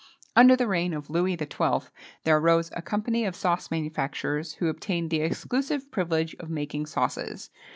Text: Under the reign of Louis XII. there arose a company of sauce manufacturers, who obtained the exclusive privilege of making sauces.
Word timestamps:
Under 0.35 0.55
the 0.55 0.65
reign 0.67 0.95
of 0.95 1.11
Louis 1.11 1.35
XII. 1.37 1.89
there 2.23 2.35
arose 2.39 2.71
a 2.75 2.81
company 2.81 3.23
of 3.23 3.35
sauce 3.35 3.69
manufacturers, 3.69 4.53
who 4.55 4.67
obtained 4.67 5.11
the 5.11 5.21
exclusive 5.21 5.91
privilege 5.91 6.33
of 6.39 6.49
making 6.49 6.87
sauces. 6.87 7.51